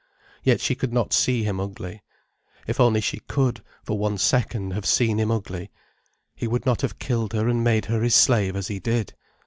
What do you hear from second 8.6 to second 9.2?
he did.